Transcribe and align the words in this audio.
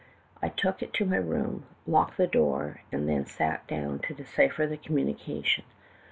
"I 0.41 0.49
took 0.49 0.81
it 0.81 0.93
to 0.95 1.05
my 1.05 1.17
room, 1.17 1.65
locked 1.85 2.17
the 2.17 2.25
door, 2.25 2.81
and 2.91 3.07
then 3.07 3.27
sat 3.27 3.67
down 3.67 3.99
to 4.07 4.15
decipher 4.15 4.65
the 4.65 4.75
communication. 4.75 5.63